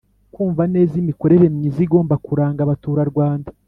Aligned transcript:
Kumva 0.33 0.63
neza 0.73 0.93
imikorere 1.03 1.45
myiza 1.55 1.79
igomba 1.85 2.15
kuranga 2.25 2.59
abaturarwanda 2.63 3.49